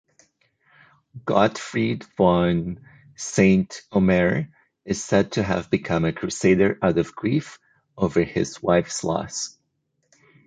Gottfried 1.25 2.03
von 2.17 2.79
Saint-Omer 3.15 4.49
is 4.83 5.03
said 5.03 5.33
to 5.33 5.43
have 5.43 5.69
become 5.69 6.05
a 6.05 6.11
crusader 6.11 6.79
out 6.81 6.97
of 6.97 7.13
grief 7.15 7.59
over 7.95 8.23
his 8.23 8.63
wife's 8.63 9.03
loss. 9.03 9.59